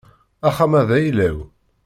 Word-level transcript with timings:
Axxam-a 0.47 0.81
d 0.87 0.89
ayla-w. 0.97 1.37